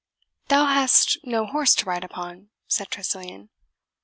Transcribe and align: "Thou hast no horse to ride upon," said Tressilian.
"Thou 0.47 0.65
hast 0.65 1.19
no 1.25 1.45
horse 1.45 1.75
to 1.75 1.85
ride 1.85 2.03
upon," 2.03 2.49
said 2.67 2.87
Tressilian. 2.89 3.49